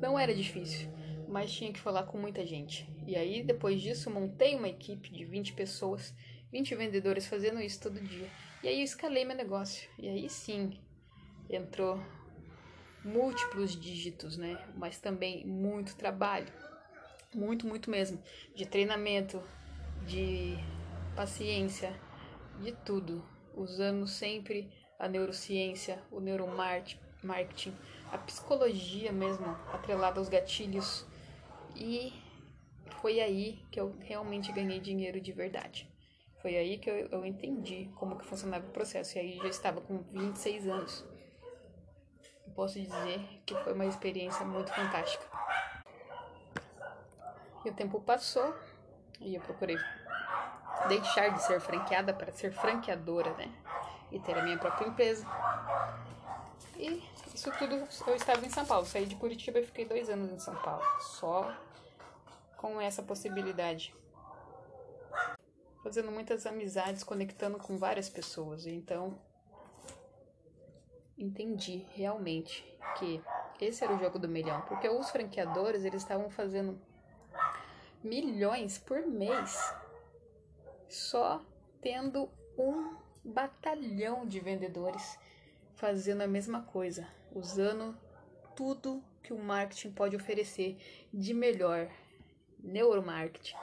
não 0.00 0.18
era 0.18 0.34
difícil, 0.34 0.88
mas 1.28 1.52
tinha 1.52 1.72
que 1.72 1.80
falar 1.80 2.04
com 2.04 2.18
muita 2.18 2.44
gente. 2.44 2.88
E 3.06 3.16
aí, 3.16 3.42
depois 3.42 3.80
disso, 3.80 4.10
montei 4.10 4.54
uma 4.54 4.68
equipe 4.68 5.10
de 5.10 5.24
20 5.24 5.52
pessoas, 5.52 6.14
20 6.50 6.74
vendedores 6.74 7.26
fazendo 7.26 7.60
isso 7.60 7.80
todo 7.80 8.00
dia. 8.00 8.28
E 8.62 8.68
aí 8.68 8.78
eu 8.78 8.84
escalei 8.84 9.24
meu 9.24 9.36
negócio. 9.36 9.88
E 9.98 10.08
aí 10.08 10.28
sim, 10.28 10.78
entrou 11.48 12.00
múltiplos 13.04 13.78
dígitos, 13.78 14.36
né? 14.36 14.62
Mas 14.76 14.98
também 14.98 15.46
muito 15.46 15.96
trabalho. 15.96 16.52
Muito, 17.34 17.66
muito 17.66 17.90
mesmo. 17.90 18.22
De 18.54 18.66
treinamento, 18.66 19.42
de 20.06 20.56
paciência, 21.14 21.94
de 22.60 22.72
tudo. 22.84 23.24
Usando 23.54 24.06
sempre 24.06 24.70
a 24.98 25.08
neurociência, 25.08 26.02
o 26.10 26.20
neuromarketing, 26.20 27.76
a 28.12 28.18
psicologia 28.18 29.12
mesmo, 29.12 29.46
atrelada 29.72 30.20
aos 30.20 30.28
gatilhos. 30.28 31.06
E 31.74 32.12
foi 33.00 33.20
aí 33.20 33.64
que 33.70 33.80
eu 33.80 33.96
realmente 34.00 34.52
ganhei 34.52 34.80
dinheiro 34.80 35.20
de 35.20 35.32
verdade. 35.32 35.88
Foi 36.40 36.56
aí 36.56 36.78
que 36.78 36.88
eu, 36.88 37.08
eu 37.08 37.26
entendi 37.26 37.90
como 37.96 38.16
que 38.16 38.24
funcionava 38.24 38.66
o 38.66 38.70
processo. 38.70 39.16
E 39.16 39.20
aí 39.20 39.36
já 39.38 39.48
estava 39.48 39.80
com 39.80 39.98
26 40.12 40.68
anos. 40.68 41.04
Eu 42.46 42.52
posso 42.54 42.80
dizer 42.80 43.20
que 43.44 43.54
foi 43.56 43.72
uma 43.72 43.86
experiência 43.86 44.44
muito 44.44 44.72
fantástica. 44.72 45.24
E 47.64 47.70
o 47.70 47.74
tempo 47.74 48.00
passou 48.00 48.54
e 49.20 49.34
eu 49.34 49.40
procurei 49.40 49.76
deixar 50.86 51.30
de 51.30 51.42
ser 51.42 51.60
franqueada 51.60 52.12
para 52.12 52.32
ser 52.32 52.52
franqueadora, 52.52 53.32
né? 53.34 53.50
E 54.10 54.18
ter 54.20 54.38
a 54.38 54.42
minha 54.42 54.58
própria 54.58 54.86
empresa. 54.86 55.26
E 56.76 57.02
isso 57.34 57.50
tudo 57.58 57.86
eu 58.06 58.14
estava 58.14 58.44
em 58.46 58.50
São 58.50 58.64
Paulo. 58.64 58.86
Saí 58.86 59.06
de 59.06 59.16
Curitiba 59.16 59.58
e 59.58 59.66
fiquei 59.66 59.84
dois 59.84 60.08
anos 60.08 60.30
em 60.30 60.38
São 60.38 60.54
Paulo. 60.56 60.82
Só 61.00 61.54
com 62.56 62.80
essa 62.80 63.02
possibilidade. 63.02 63.94
Fazendo 65.82 66.10
muitas 66.10 66.46
amizades, 66.46 67.02
conectando 67.02 67.58
com 67.58 67.78
várias 67.78 68.08
pessoas. 68.08 68.66
Então, 68.66 69.18
entendi 71.16 71.86
realmente 71.94 72.64
que 72.96 73.22
esse 73.60 73.82
era 73.82 73.94
o 73.94 73.98
jogo 73.98 74.18
do 74.18 74.28
milhão. 74.28 74.60
Porque 74.62 74.88
os 74.88 75.10
franqueadores, 75.10 75.84
eles 75.84 76.02
estavam 76.02 76.30
fazendo 76.30 76.80
milhões 78.02 78.78
por 78.78 79.06
mês 79.06 79.74
só 80.88 81.40
tendo 81.80 82.28
um 82.56 82.96
batalhão 83.24 84.26
de 84.26 84.40
vendedores 84.40 85.18
fazendo 85.74 86.22
a 86.22 86.26
mesma 86.26 86.62
coisa, 86.62 87.06
usando 87.32 87.96
tudo 88.56 89.02
que 89.22 89.32
o 89.32 89.38
marketing 89.38 89.92
pode 89.92 90.16
oferecer 90.16 90.76
de 91.12 91.32
melhor, 91.34 91.88
neuromarketing 92.58 93.54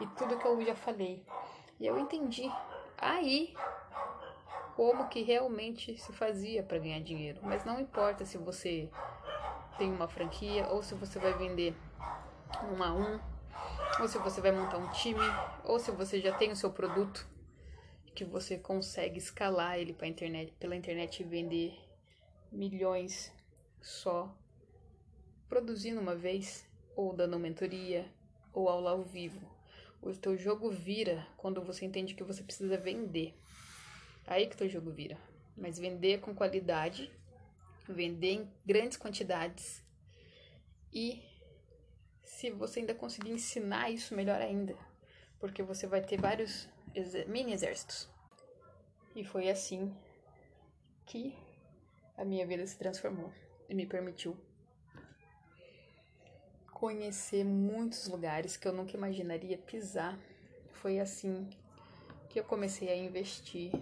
e 0.00 0.06
tudo 0.08 0.36
que 0.38 0.46
eu 0.46 0.60
já 0.64 0.74
falei. 0.74 1.24
E 1.80 1.86
eu 1.86 1.98
entendi 1.98 2.50
aí 2.98 3.54
como 4.76 5.08
que 5.08 5.22
realmente 5.22 5.96
se 5.98 6.12
fazia 6.12 6.62
para 6.62 6.78
ganhar 6.78 7.00
dinheiro, 7.00 7.40
mas 7.42 7.64
não 7.64 7.80
importa 7.80 8.24
se 8.24 8.36
você 8.36 8.90
tem 9.78 9.90
uma 9.90 10.08
franquia 10.08 10.68
ou 10.68 10.82
se 10.82 10.94
você 10.94 11.18
vai 11.18 11.32
vender 11.34 11.74
um 12.76 12.82
a 12.82 12.92
um 12.92 13.33
ou 14.00 14.08
se 14.08 14.18
você 14.18 14.40
vai 14.40 14.52
montar 14.52 14.78
um 14.78 14.90
time, 14.90 15.20
ou 15.64 15.78
se 15.78 15.90
você 15.90 16.20
já 16.20 16.36
tem 16.36 16.50
o 16.50 16.56
seu 16.56 16.72
produto 16.72 17.26
que 18.14 18.24
você 18.24 18.58
consegue 18.58 19.18
escalar 19.18 19.78
ele 19.78 19.92
para 19.92 20.06
internet, 20.06 20.52
pela 20.58 20.76
internet 20.76 21.20
e 21.20 21.24
vender 21.24 21.74
milhões 22.50 23.32
só 23.80 24.36
produzindo 25.48 26.00
uma 26.00 26.14
vez 26.14 26.66
ou 26.96 27.14
dando 27.14 27.38
mentoria 27.38 28.06
ou 28.52 28.68
aula 28.68 28.92
ao 28.92 29.02
vivo. 29.02 29.40
O 30.00 30.12
teu 30.12 30.36
jogo 30.36 30.70
vira 30.70 31.26
quando 31.36 31.62
você 31.62 31.84
entende 31.84 32.14
que 32.14 32.22
você 32.22 32.42
precisa 32.42 32.76
vender. 32.76 33.34
Aí 34.26 34.46
que 34.46 34.56
teu 34.56 34.68
jogo 34.68 34.90
vira. 34.90 35.18
Mas 35.56 35.78
vender 35.78 36.20
com 36.20 36.34
qualidade, 36.34 37.10
vender 37.88 38.32
em 38.32 38.52
grandes 38.64 38.96
quantidades 38.96 39.82
e 40.92 41.22
se 42.34 42.50
você 42.50 42.80
ainda 42.80 42.94
conseguir 42.94 43.30
ensinar 43.30 43.90
isso, 43.90 44.14
melhor 44.14 44.40
ainda, 44.40 44.76
porque 45.38 45.62
você 45.62 45.86
vai 45.86 46.00
ter 46.00 46.20
vários 46.20 46.68
mini 47.28 47.52
exércitos. 47.52 48.08
E 49.14 49.24
foi 49.24 49.48
assim 49.48 49.94
que 51.06 51.32
a 52.16 52.24
minha 52.24 52.44
vida 52.44 52.66
se 52.66 52.76
transformou 52.76 53.32
e 53.68 53.74
me 53.74 53.86
permitiu 53.86 54.36
conhecer 56.72 57.44
muitos 57.44 58.08
lugares 58.08 58.56
que 58.56 58.66
eu 58.66 58.72
nunca 58.72 58.96
imaginaria 58.96 59.56
pisar. 59.56 60.18
Foi 60.72 60.98
assim 60.98 61.48
que 62.28 62.40
eu 62.40 62.44
comecei 62.44 62.88
a 62.88 62.96
investir 62.96 63.72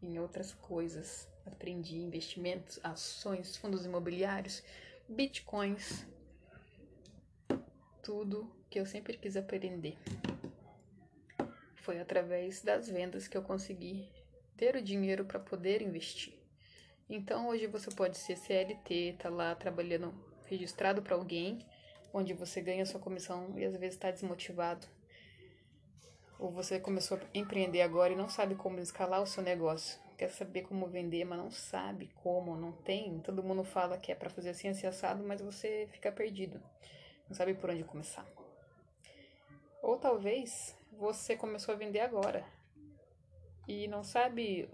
em 0.00 0.20
outras 0.20 0.52
coisas. 0.52 1.28
Aprendi 1.44 1.96
investimentos, 1.96 2.78
ações, 2.84 3.56
fundos 3.56 3.84
imobiliários, 3.84 4.62
bitcoins, 5.08 6.06
tudo 8.02 8.50
que 8.68 8.80
eu 8.80 8.84
sempre 8.84 9.16
quis 9.16 9.36
aprender. 9.36 9.96
Foi 11.76 12.00
através 12.00 12.60
das 12.62 12.88
vendas 12.88 13.28
que 13.28 13.36
eu 13.36 13.42
consegui 13.42 14.08
ter 14.56 14.76
o 14.76 14.82
dinheiro 14.82 15.24
para 15.24 15.38
poder 15.38 15.80
investir. 15.80 16.34
Então 17.08 17.48
hoje 17.48 17.66
você 17.66 17.90
pode 17.90 18.18
ser 18.18 18.36
CLT, 18.36 19.16
tá 19.18 19.28
lá 19.28 19.54
trabalhando 19.54 20.12
registrado 20.46 21.00
para 21.00 21.14
alguém, 21.14 21.64
onde 22.12 22.34
você 22.34 22.60
ganha 22.60 22.84
sua 22.84 23.00
comissão 23.00 23.56
e 23.56 23.64
às 23.64 23.76
vezes 23.76 23.94
está 23.94 24.10
desmotivado. 24.10 24.86
Ou 26.38 26.50
você 26.50 26.80
começou 26.80 27.18
a 27.18 27.38
empreender 27.38 27.82
agora 27.82 28.12
e 28.12 28.16
não 28.16 28.28
sabe 28.28 28.56
como 28.56 28.80
escalar 28.80 29.22
o 29.22 29.26
seu 29.26 29.42
negócio. 29.42 30.00
Quer 30.18 30.30
saber 30.30 30.62
como 30.62 30.88
vender, 30.88 31.24
mas 31.24 31.38
não 31.38 31.50
sabe 31.50 32.10
como, 32.16 32.56
não 32.56 32.72
tem. 32.72 33.20
Todo 33.20 33.44
mundo 33.44 33.64
fala 33.64 33.96
que 33.96 34.10
é 34.10 34.14
para 34.14 34.30
fazer 34.30 34.50
assim, 34.50 34.68
assim, 34.68 34.86
assado, 34.86 35.22
mas 35.24 35.40
você 35.40 35.88
fica 35.92 36.10
perdido 36.10 36.60
não 37.32 37.36
sabe 37.36 37.54
por 37.54 37.70
onde 37.70 37.82
começar. 37.82 38.26
Ou 39.82 39.96
talvez 39.96 40.76
você 40.92 41.34
começou 41.34 41.74
a 41.74 41.78
vender 41.78 42.00
agora 42.00 42.44
e 43.66 43.88
não 43.88 44.04
sabe 44.04 44.68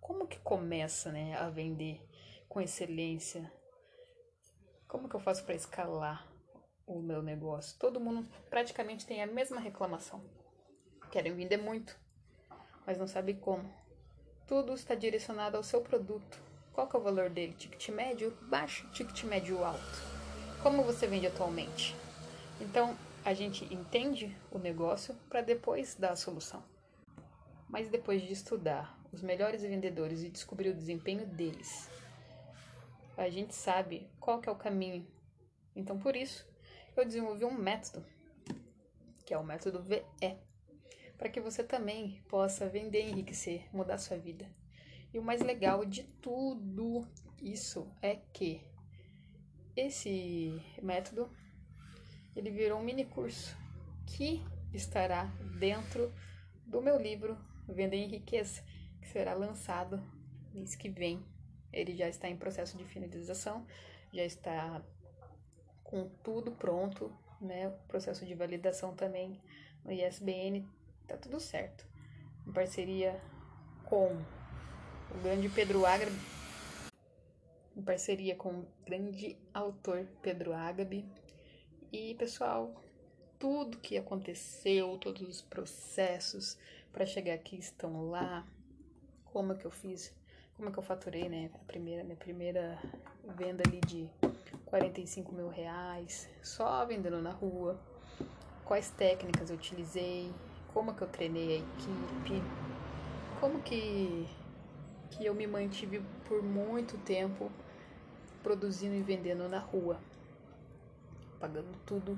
como 0.00 0.26
que 0.26 0.38
começa, 0.38 1.12
né, 1.12 1.36
a 1.36 1.50
vender 1.50 2.00
com 2.48 2.62
excelência. 2.62 3.52
Como 4.88 5.06
que 5.06 5.14
eu 5.14 5.20
faço 5.20 5.44
para 5.44 5.54
escalar 5.54 6.26
o 6.86 7.02
meu 7.02 7.22
negócio? 7.22 7.78
Todo 7.78 8.00
mundo 8.00 8.26
praticamente 8.48 9.04
tem 9.04 9.22
a 9.22 9.26
mesma 9.26 9.60
reclamação. 9.60 10.24
Querem 11.12 11.34
vender 11.34 11.58
muito, 11.58 11.94
mas 12.86 12.96
não 12.96 13.06
sabe 13.06 13.34
como. 13.34 13.70
Tudo 14.46 14.72
está 14.72 14.94
direcionado 14.94 15.58
ao 15.58 15.62
seu 15.62 15.82
produto. 15.82 16.40
Qual 16.72 16.88
é 16.90 16.96
o 16.96 17.00
valor 17.00 17.28
dele? 17.28 17.52
Ticket 17.52 17.90
médio 17.90 18.30
baixo, 18.48 18.90
ticket 18.92 19.24
médio 19.24 19.62
alto 19.62 20.15
como 20.66 20.82
você 20.82 21.06
vende 21.06 21.28
atualmente. 21.28 21.94
Então, 22.60 22.98
a 23.24 23.32
gente 23.32 23.72
entende 23.72 24.36
o 24.50 24.58
negócio 24.58 25.14
para 25.28 25.40
depois 25.40 25.94
dar 25.94 26.10
a 26.10 26.16
solução. 26.16 26.60
Mas 27.68 27.88
depois 27.88 28.20
de 28.20 28.32
estudar 28.32 28.98
os 29.12 29.22
melhores 29.22 29.62
vendedores 29.62 30.24
e 30.24 30.28
descobrir 30.28 30.70
o 30.70 30.74
desempenho 30.74 31.24
deles, 31.24 31.88
a 33.16 33.30
gente 33.30 33.54
sabe 33.54 34.10
qual 34.18 34.40
que 34.40 34.48
é 34.48 34.52
o 34.52 34.56
caminho. 34.56 35.06
Então, 35.76 36.00
por 36.00 36.16
isso, 36.16 36.44
eu 36.96 37.04
desenvolvi 37.04 37.44
um 37.44 37.54
método, 37.54 38.04
que 39.24 39.32
é 39.32 39.38
o 39.38 39.44
método 39.44 39.80
VE, 39.80 40.02
para 41.16 41.28
que 41.28 41.40
você 41.40 41.62
também 41.62 42.20
possa 42.28 42.68
vender, 42.68 43.08
enriquecer, 43.08 43.72
mudar 43.72 43.98
sua 43.98 44.16
vida. 44.16 44.50
E 45.14 45.18
o 45.20 45.22
mais 45.22 45.40
legal 45.42 45.84
de 45.84 46.02
tudo 46.20 47.06
isso 47.40 47.88
é 48.02 48.16
que 48.32 48.60
esse 49.76 50.60
método 50.82 51.30
ele 52.34 52.50
virou 52.50 52.80
um 52.80 52.84
mini 52.84 53.04
curso 53.04 53.56
que 54.06 54.42
estará 54.72 55.24
dentro 55.58 56.12
do 56.66 56.80
meu 56.80 56.98
livro 56.98 57.36
Vender 57.68 57.96
em 57.96 58.08
Riqueza, 58.08 58.62
que 59.00 59.08
será 59.08 59.34
lançado 59.34 60.02
mês 60.52 60.74
que 60.74 60.88
vem. 60.88 61.24
Ele 61.72 61.94
já 61.94 62.08
está 62.08 62.28
em 62.28 62.36
processo 62.36 62.76
de 62.76 62.84
finalização, 62.84 63.66
já 64.12 64.24
está 64.24 64.82
com 65.82 66.08
tudo 66.22 66.52
pronto, 66.52 67.12
né? 67.40 67.68
O 67.68 67.72
processo 67.88 68.24
de 68.24 68.34
validação 68.34 68.94
também 68.94 69.40
no 69.84 69.92
ISBN, 69.92 70.66
tá 71.06 71.16
tudo 71.16 71.40
certo. 71.40 71.86
Em 72.46 72.52
parceria 72.52 73.20
com 73.84 74.06
o 75.10 75.22
grande 75.22 75.48
Pedro 75.48 75.84
Agra, 75.84 76.10
em 77.76 77.82
parceria 77.82 78.34
com 78.34 78.48
o 78.48 78.66
grande 78.86 79.36
autor 79.52 80.06
Pedro 80.22 80.54
Agabe. 80.54 81.04
E, 81.92 82.14
pessoal, 82.14 82.74
tudo 83.38 83.78
que 83.78 83.98
aconteceu, 83.98 84.96
todos 84.98 85.22
os 85.28 85.42
processos 85.42 86.56
para 86.92 87.04
chegar 87.04 87.34
aqui 87.34 87.56
estão 87.56 88.08
lá. 88.08 88.46
como 89.26 89.52
é 89.52 89.56
que 89.56 89.66
eu 89.66 89.70
fiz, 89.70 90.14
como 90.56 90.70
é 90.70 90.72
que 90.72 90.78
eu 90.78 90.82
faturei, 90.82 91.28
né? 91.28 91.50
A 91.54 91.58
primeira, 91.64 92.02
minha 92.02 92.16
primeira 92.16 92.78
venda 93.36 93.62
ali 93.66 93.80
de 93.80 94.08
45 94.64 95.34
mil 95.34 95.48
reais, 95.48 96.28
só 96.42 96.86
vendendo 96.86 97.20
na 97.20 97.30
rua, 97.30 97.78
quais 98.64 98.90
técnicas 98.90 99.50
eu 99.50 99.56
utilizei, 99.56 100.32
como 100.72 100.90
é 100.90 100.94
que 100.94 101.02
eu 101.02 101.08
treinei 101.08 101.56
a 101.56 101.58
equipe, 101.58 102.42
como 103.38 103.60
que, 103.60 104.26
que 105.10 105.26
eu 105.26 105.34
me 105.34 105.46
mantive 105.46 106.02
por 106.26 106.42
muito 106.42 106.96
tempo 106.98 107.50
produzindo 108.46 108.94
e 108.94 109.02
vendendo 109.02 109.48
na 109.48 109.58
rua, 109.58 109.98
pagando 111.40 111.76
tudo. 111.84 112.16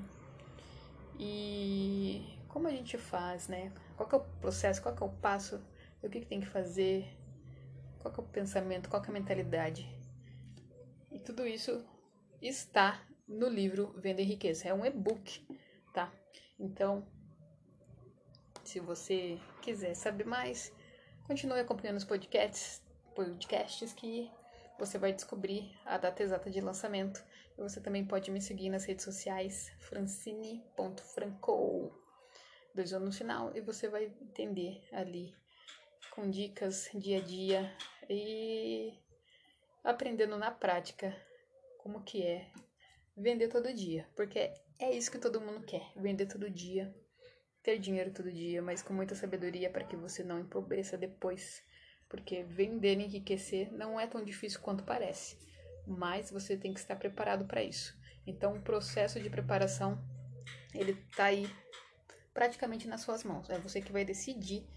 E 1.17 2.23
como 2.47 2.67
a 2.67 2.69
gente 2.69 2.99
faz, 2.99 3.47
né? 3.47 3.73
Qual 3.97 4.07
é 4.11 4.15
o 4.15 4.19
processo, 4.39 4.79
qual 4.79 4.95
é 4.95 5.03
o 5.03 5.09
passo, 5.09 5.59
o 6.03 6.07
que, 6.07 6.19
que 6.19 6.27
tem 6.27 6.39
que 6.39 6.45
fazer, 6.45 7.17
qual 7.97 8.13
é 8.13 8.19
o 8.19 8.23
pensamento, 8.23 8.89
qual 8.89 9.03
é 9.03 9.07
a 9.07 9.11
mentalidade. 9.11 9.89
E 11.11 11.17
tudo 11.17 11.47
isso 11.47 11.83
está 12.39 13.01
no 13.27 13.49
livro 13.49 13.91
Venda 13.97 14.21
Riqueza. 14.21 14.67
É 14.67 14.73
um 14.73 14.85
e-book, 14.85 15.43
tá? 15.95 16.13
Então, 16.59 17.07
se 18.63 18.79
você 18.79 19.39
quiser 19.63 19.95
saber 19.95 20.27
mais, 20.27 20.71
continue 21.25 21.59
acompanhando 21.59 21.97
os 21.97 22.05
podcasts, 22.05 22.83
podcasts 23.15 23.93
que 23.93 24.29
você 24.79 24.97
vai 24.97 25.13
descobrir 25.13 25.77
a 25.85 25.97
data 25.97 26.23
exata 26.23 26.49
de 26.49 26.61
lançamento. 26.61 27.21
E 27.57 27.61
você 27.61 27.81
também 27.81 28.05
pode 28.05 28.31
me 28.31 28.41
seguir 28.41 28.69
nas 28.69 28.85
redes 28.85 29.03
sociais, 29.03 29.69
francine.franco, 29.79 31.91
dois 32.73 32.93
anos 32.93 33.09
no 33.09 33.13
final, 33.13 33.51
e 33.55 33.59
você 33.59 33.89
vai 33.89 34.05
entender 34.05 34.81
ali 34.93 35.35
com 36.11 36.29
dicas 36.29 36.89
dia 36.95 37.17
a 37.17 37.21
dia 37.21 37.75
e 38.09 38.97
aprendendo 39.83 40.37
na 40.37 40.51
prática 40.51 41.13
como 41.77 42.03
que 42.03 42.23
é 42.23 42.49
vender 43.15 43.47
todo 43.49 43.73
dia, 43.73 44.07
porque 44.15 44.53
é 44.79 44.91
isso 44.91 45.11
que 45.11 45.19
todo 45.19 45.41
mundo 45.41 45.65
quer, 45.65 45.91
vender 45.97 46.27
todo 46.27 46.49
dia, 46.49 46.95
ter 47.61 47.77
dinheiro 47.77 48.13
todo 48.13 48.31
dia, 48.31 48.61
mas 48.61 48.81
com 48.81 48.93
muita 48.93 49.15
sabedoria 49.15 49.69
para 49.69 49.83
que 49.83 49.97
você 49.97 50.23
não 50.23 50.39
empobreça 50.39 50.97
depois 50.97 51.61
porque 52.09 52.43
vender 52.43 52.99
e 52.99 53.05
enriquecer 53.05 53.71
não 53.71 53.99
é 53.99 54.07
tão 54.07 54.23
difícil 54.25 54.59
quanto 54.59 54.83
parece, 54.83 55.37
mas 55.87 56.31
você 56.31 56.57
tem 56.57 56.73
que 56.73 56.79
estar 56.79 56.95
preparado 56.95 57.45
para 57.45 57.63
isso. 57.63 57.97
Então, 58.25 58.55
o 58.55 58.61
processo 58.61 59.19
de 59.19 59.29
preparação 59.29 59.97
ele 60.73 60.91
está 60.91 61.25
aí 61.25 61.49
praticamente 62.33 62.87
nas 62.87 63.01
suas 63.01 63.23
mãos. 63.23 63.49
É 63.49 63.59
você 63.59 63.81
que 63.81 63.91
vai 63.91 64.03
decidir 64.03 64.67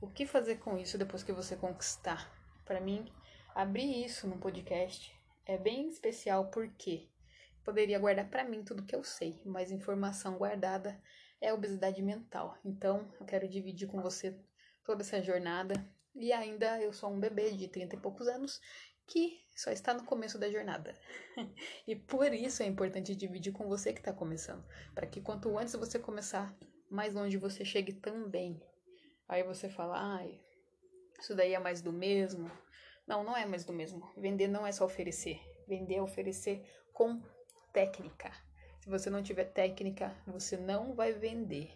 o 0.00 0.08
que 0.08 0.26
fazer 0.26 0.56
com 0.56 0.78
isso 0.78 0.98
depois 0.98 1.22
que 1.22 1.32
você 1.32 1.56
conquistar. 1.56 2.32
Para 2.64 2.80
mim, 2.80 3.10
abrir 3.54 4.04
isso 4.04 4.26
no 4.26 4.38
podcast 4.38 5.14
é 5.46 5.58
bem 5.58 5.88
especial 5.88 6.50
porque 6.50 7.08
poderia 7.64 7.98
guardar 7.98 8.28
para 8.28 8.44
mim 8.44 8.62
tudo 8.62 8.84
que 8.84 8.94
eu 8.94 9.04
sei, 9.04 9.40
mas 9.44 9.70
informação 9.70 10.36
guardada 10.36 11.00
é 11.40 11.52
obesidade 11.52 12.02
mental. 12.02 12.56
Então, 12.64 13.10
eu 13.18 13.26
quero 13.26 13.48
dividir 13.48 13.88
com 13.88 14.00
você 14.00 14.38
toda 14.84 15.02
essa 15.02 15.22
jornada 15.22 15.74
e 16.14 16.32
ainda 16.32 16.80
eu 16.80 16.92
sou 16.92 17.10
um 17.10 17.20
bebê 17.20 17.50
de 17.52 17.68
30 17.68 17.96
e 17.96 18.00
poucos 18.00 18.28
anos 18.28 18.60
que 19.06 19.40
só 19.56 19.70
está 19.70 19.92
no 19.92 20.04
começo 20.04 20.38
da 20.38 20.50
jornada. 20.50 20.94
e 21.86 21.96
por 21.96 22.32
isso 22.32 22.62
é 22.62 22.66
importante 22.66 23.14
dividir 23.14 23.52
com 23.52 23.68
você 23.68 23.92
que 23.92 23.98
está 23.98 24.12
começando, 24.12 24.64
para 24.94 25.06
que 25.06 25.20
quanto 25.20 25.58
antes 25.58 25.74
você 25.74 25.98
começar, 25.98 26.56
mais 26.88 27.12
longe 27.14 27.36
você 27.36 27.64
chegue 27.64 27.92
também. 27.92 28.62
Aí 29.28 29.42
você 29.42 29.68
fala, 29.68 29.96
ai, 30.16 30.40
isso 31.20 31.34
daí 31.34 31.54
é 31.54 31.58
mais 31.58 31.82
do 31.82 31.92
mesmo. 31.92 32.50
Não, 33.06 33.24
não 33.24 33.36
é 33.36 33.44
mais 33.44 33.64
do 33.64 33.72
mesmo. 33.72 34.12
Vender 34.16 34.48
não 34.48 34.66
é 34.66 34.72
só 34.72 34.84
oferecer. 34.84 35.40
Vender 35.66 35.96
é 35.96 36.02
oferecer 36.02 36.64
com 36.92 37.20
técnica. 37.72 38.32
Se 38.80 38.88
você 38.88 39.10
não 39.10 39.22
tiver 39.22 39.44
técnica, 39.44 40.16
você 40.26 40.56
não 40.56 40.94
vai 40.94 41.12
vender. 41.12 41.70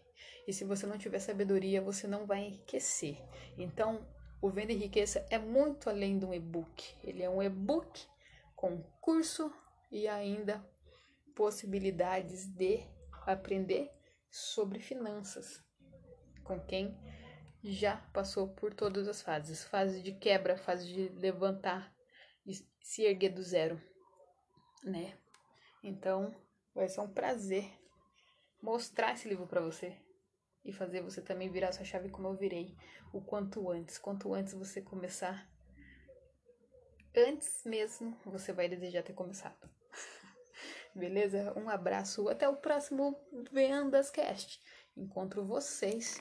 E 0.47 0.53
se 0.53 0.65
você 0.65 0.87
não 0.87 0.99
tiver 0.99 1.19
sabedoria, 1.19 1.83
você 1.83 2.07
não 2.07 2.27
vai 2.27 2.45
enriquecer. 2.45 3.19
Então, 3.59 4.07
o 4.45 4.51
Venda 4.51 4.75
Riqueza 4.75 5.27
é 5.31 5.39
muito 5.39 5.89
além 5.89 6.19
de 6.19 6.27
um 6.27 6.35
e-book. 6.35 6.95
Ele 7.03 7.23
é 7.23 7.31
um 7.31 7.43
e-book 7.43 8.07
com 8.55 8.83
curso 9.01 9.51
e 9.91 10.07
ainda 10.07 10.63
possibilidades 11.35 12.47
de 12.49 12.87
aprender 13.27 13.91
sobre 14.31 14.81
finanças 14.81 15.65
com 16.45 16.61
quem 16.61 16.95
já 17.63 17.97
passou 18.13 18.49
por 18.49 18.75
todas 18.75 19.09
as 19.09 19.23
fases, 19.23 19.65
fase 19.65 20.03
de 20.03 20.13
quebra, 20.13 20.59
fase 20.59 20.93
de 20.93 21.09
levantar, 21.19 21.91
de 22.45 22.53
se 22.83 23.03
erguer 23.03 23.31
do 23.31 23.43
zero, 23.43 23.81
né? 24.83 25.17
Então, 25.83 26.37
vai 26.75 26.87
ser 26.87 27.01
um 27.01 27.11
prazer 27.11 27.65
mostrar 28.61 29.15
esse 29.15 29.27
livro 29.27 29.47
para 29.47 29.63
você 29.63 29.97
e 30.63 30.71
fazer 30.71 31.01
você 31.01 31.23
também 31.23 31.51
virar 31.51 31.73
sua 31.73 31.87
chave 31.87 32.11
como 32.11 32.29
eu 32.29 32.37
virei 32.37 32.77
o 33.15 33.21
quanto 33.21 33.71
antes. 33.71 33.97
Quanto 33.97 34.35
antes 34.35 34.53
você 34.53 34.83
começar, 34.83 35.49
antes 37.17 37.63
mesmo 37.65 38.19
você 38.25 38.53
vai 38.53 38.69
desejar 38.69 39.03
ter 39.03 39.13
começado. 39.13 39.71
Beleza? 40.95 41.55
Um 41.57 41.69
abraço. 41.69 42.29
Até 42.29 42.49
o 42.49 42.57
próximo 42.57 43.17
Vendas 43.53 44.11
Cast. 44.11 44.61
Encontro 44.97 45.45
vocês 45.45 46.21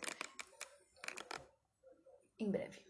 em 2.39 2.49
breve. 2.49 2.82